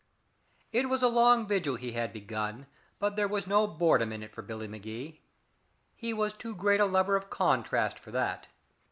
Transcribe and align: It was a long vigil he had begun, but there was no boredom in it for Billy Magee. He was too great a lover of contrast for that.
It 0.71 0.89
was 0.89 1.03
a 1.03 1.07
long 1.07 1.45
vigil 1.45 1.75
he 1.75 1.91
had 1.91 2.11
begun, 2.11 2.65
but 2.97 3.15
there 3.15 3.27
was 3.27 3.45
no 3.45 3.67
boredom 3.67 4.11
in 4.11 4.23
it 4.23 4.33
for 4.33 4.41
Billy 4.41 4.67
Magee. 4.67 5.21
He 5.95 6.11
was 6.11 6.33
too 6.33 6.55
great 6.55 6.79
a 6.79 6.85
lover 6.85 7.15
of 7.15 7.29
contrast 7.29 7.99
for 7.99 8.09
that. 8.09 8.47